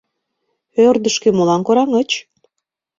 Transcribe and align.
Ӧрдыжкӧ 0.85 1.29
молан 1.37 1.61
кораҥыч?» 1.67 2.11